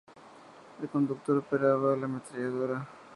El 0.81 0.89
conductor 0.89 1.37
operaba 1.37 1.95
la 1.95 2.05
ametralladora. 2.07 2.87